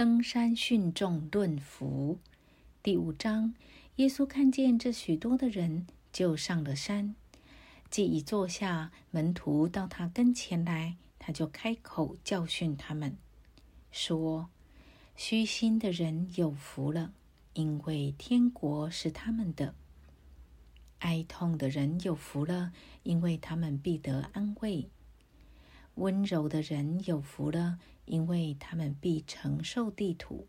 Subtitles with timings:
[0.00, 2.18] 登山训众论福。
[2.82, 3.52] 第五章，
[3.96, 7.14] 耶稣看见这许多的人，就上了山。
[7.90, 13.18] 既已坐下，门徒到他跟前来，他就开口教训他们，
[13.92, 14.48] 说
[15.16, 17.12] ：“虚心的人有福了，
[17.52, 19.74] 因为天国是他们的；
[21.00, 22.72] 哀痛的人有福了，
[23.02, 24.88] 因为他们必得安慰；
[25.96, 30.46] 温柔的人有福了，因为他们必承受地土；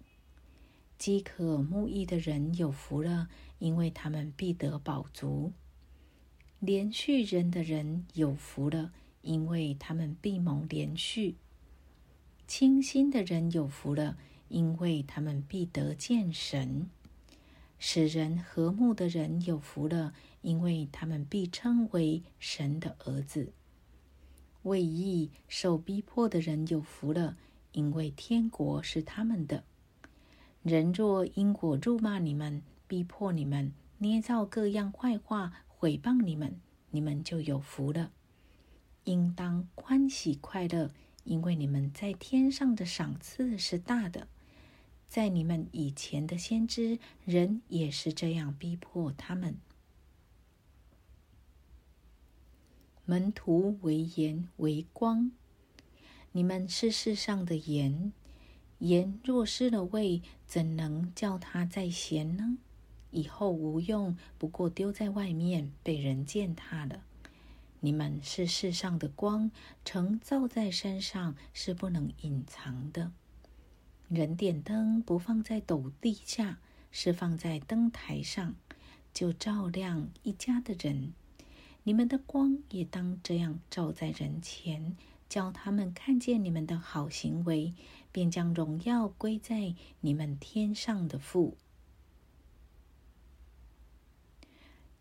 [0.98, 3.28] 饥渴慕义的人有福了，
[3.60, 5.54] 因为他们必得饱足。”
[6.60, 11.36] 连续人的人有福了，因为他们必蒙连续；
[12.48, 14.18] 清心的人有福了，
[14.48, 16.86] 因为他们必得见神；
[17.80, 23.54] 使人和睦的人有福了，因为他们必称为神的儿子；
[24.64, 27.38] 为义受逼迫的人有福了，
[27.72, 29.64] 因为天国是他们的。
[30.62, 36.60] 人若因果辱骂你们、逼迫你们、捏造各样坏话，毁谤你们，
[36.92, 38.12] 你们就有福了。
[39.06, 40.92] 应当欢喜快乐，
[41.24, 44.28] 因为你们在天上的赏赐是大的。
[45.08, 49.58] 在你们以前的先知，人也是这样逼迫他们。
[53.12, 55.34] 门徒为盐为光，
[56.32, 58.14] 你们是世上的盐。
[58.80, 62.58] 盐若失了味，怎能叫它再咸呢？
[63.10, 67.04] 以后无用，不过丢在外面，被人践踏了。
[67.82, 69.52] 你们是世上的光，
[69.84, 73.12] 城照在山上是不能隐藏的。
[74.08, 76.60] 人点灯不放在斗地下，
[76.92, 78.56] 是放在灯台上，
[79.14, 81.12] 就照亮一家的人。
[81.84, 84.96] 你们的光也当这样照在人前，
[85.28, 87.74] 叫他们看见你们的好行为，
[88.12, 91.58] 便将荣耀归在你们天上的父。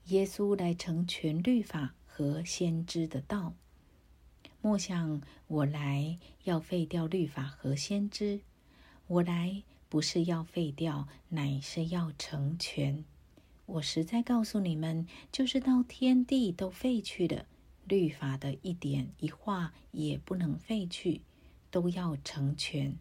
[0.06, 3.54] 耶稣来成全律法和先知的道。
[4.62, 8.40] 莫想我来要废掉律法和先知，
[9.06, 13.04] 我来不是要废掉，乃是要成全。
[13.74, 17.46] 我实在告诉你们，就是到天地都废去的
[17.86, 21.20] 律法的一点一画也不能废去，
[21.70, 22.96] 都要成全。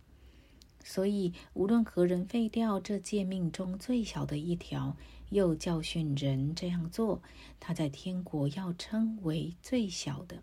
[0.83, 4.95] 所以，无论何人废掉这诫命中最小的一条，
[5.29, 7.21] 又教训人这样做，
[7.59, 10.37] 他在天国要称为最小的；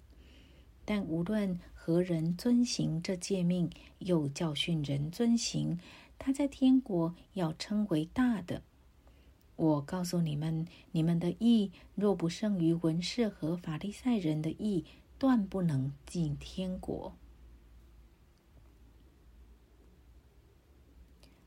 [0.85, 5.79] 但无论何人遵行这诫命，又教训人遵行，
[6.19, 8.63] 他在天国要称为大的。
[9.57, 14.85] 我告诉你们，你们的义若不胜于文士和法利赛人的义，
[15.19, 17.15] 断不能进天国。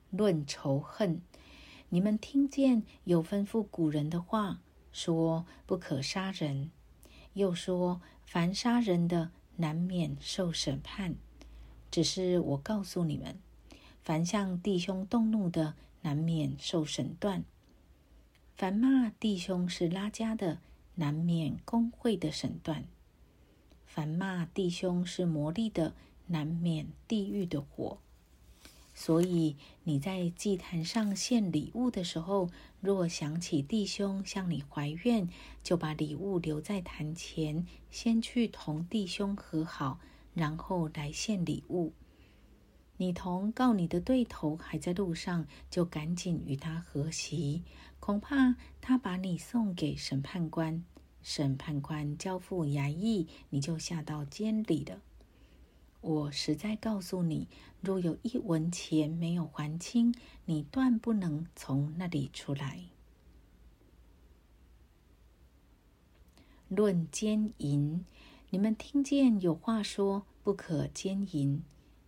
[0.09, 1.21] 论仇恨。
[1.91, 4.59] 你们听见有吩咐古人的话，
[4.91, 6.69] 说不可杀人，
[7.33, 11.15] 又说凡杀人的难免受审判。
[11.89, 13.39] 只是我告诉你们，
[14.03, 17.41] 凡向弟兄动怒的，难免受审断；
[18.59, 20.59] 凡骂弟兄是拉家的，
[20.95, 22.83] 难免工会的审断；
[23.85, 25.95] 凡骂弟兄是魔力的，
[26.27, 27.99] 难免地狱的火。
[28.93, 29.55] 所以
[29.85, 32.49] 你在祭坛上献礼物的时候，
[32.81, 35.29] 若想起弟兄向你怀怨，
[35.63, 40.01] 就把礼物留在坛前，先去同弟兄和好，
[40.33, 41.93] 然后来献礼物。
[43.01, 47.63] 你同告你的对头还在路上，就赶紧与他和席，
[48.01, 50.83] 恐怕他把你送给审判官，
[51.21, 55.01] 审判官交付衙役，你就下到监里了。
[56.01, 57.47] 我实在告诉你，
[57.79, 62.81] 若有一文钱没有还清，你断不能从那里出来。
[66.67, 68.03] 论奸淫，
[68.49, 71.63] 你们听见有话说不可奸淫，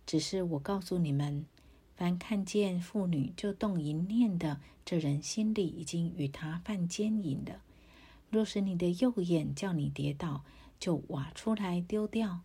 [0.06, 1.46] 只是我告诉你们，
[1.94, 7.62] 凡看见妇女就动淫念的，这人心里已经与他犯奸淫了。
[8.30, 10.44] 若是你的右眼叫你跌倒，
[10.80, 12.40] 就挖出来丢掉。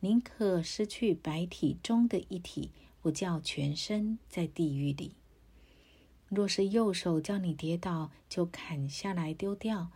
[0.00, 2.70] 宁可失去白体中的一体，
[3.00, 5.14] 不叫全身在地狱里。
[6.28, 9.90] 若是右手叫你跌倒，就砍下来丢掉。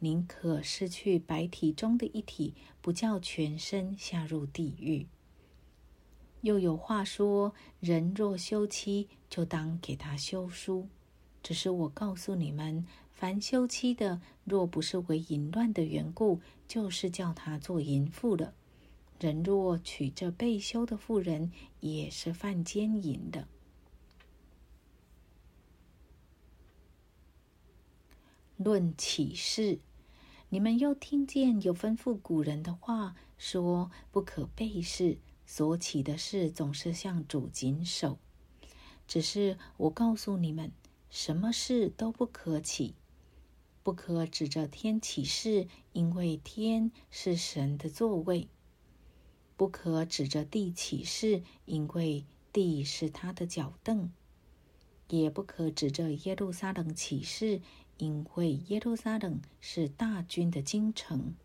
[0.00, 5.06] 宁可失去白体中的一体，不叫全身下入地狱。
[6.44, 10.86] 又有话说：人若休妻，就当给他休书。
[11.42, 18.52] 只是我告诉你们，凡休妻的，若不是为淫乱的缘故，就是叫他做淫妇了。
[19.18, 21.50] 人若娶这被休的妇人，
[21.80, 23.48] 也是犯奸淫的。
[28.58, 29.78] 论起事，
[30.50, 35.16] 你们又听见有吩咐古人的话，说不可背事。
[35.46, 38.18] 所起的事总是向主谨守。
[39.06, 40.72] 只是我告诉你们，
[41.10, 42.94] 什么事都不可起，
[43.82, 48.48] 不可指着天起誓，因为天是神的座位；
[49.56, 54.08] 不可指着地起誓，因为地是他的脚凳；
[55.08, 57.60] 也不可指着耶路撒冷起誓。
[57.96, 61.36] 因为耶路撒冷是大军的京城，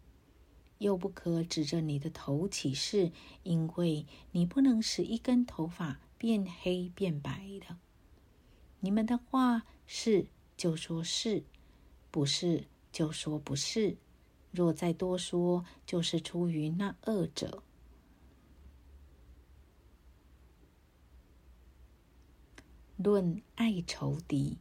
[0.80, 3.12] 又不可指着你的头起誓，
[3.44, 7.78] 因为你不能使一根头发变黑变白的。
[8.80, 10.28] 你们的话是
[10.58, 11.44] 就说是，
[12.12, 13.98] 不是就说不是。
[14.52, 17.62] 若再多说，就是出于那恶者。
[22.98, 24.58] 论爱仇敌。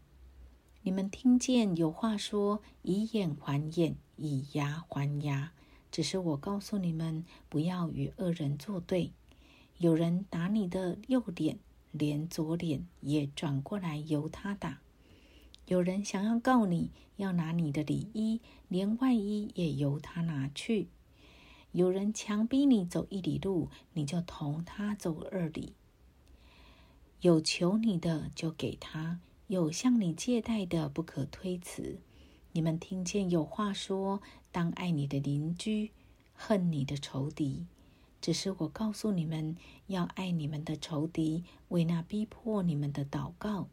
[0.82, 5.53] 你们听见有话说“以眼还眼，以牙还牙”，
[5.90, 9.12] 只是我告诉你们，不要与恶人作对。
[9.79, 11.58] 有人打你的右脸，
[11.93, 14.81] 连左脸也转过来由他打；
[15.67, 20.87] 有人想要告你，要拿你的里衣，连外衣也由他拿去；
[21.73, 25.75] 有人强逼你走一里路，你就同他走二里。
[27.20, 29.20] 有求你的，就给他。
[29.46, 31.99] 有向你借贷的，不可推辞。
[32.53, 35.91] 你们听见有话说：当爱你的邻居，
[36.35, 37.67] 恨你的仇敌。
[38.21, 39.56] 只是我告诉你们，
[39.87, 43.69] 要爱你们的仇敌，为那逼迫你们的祷告，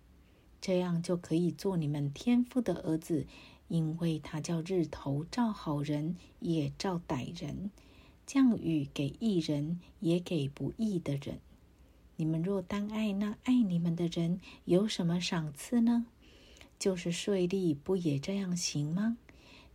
[0.61, 3.25] 这样就可以做你们天父的儿子，
[3.69, 7.71] 因为他叫日头照好人，也照歹人；
[8.27, 11.39] 降雨给义人，也给不义的人。
[12.17, 16.05] 你们若单爱那爱你们的人，有什么赏赐呢？
[16.77, 19.17] 就是税吏不也这样行吗？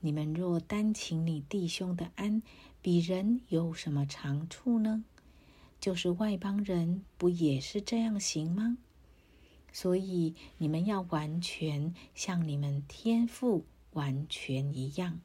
[0.00, 2.42] 你们若单请你弟兄的安，
[2.80, 5.04] 比人有什么长处呢？
[5.80, 8.78] 就是外邦人不也是这样行吗？
[9.72, 15.20] 所以你们要完全像你们天赋完全一样。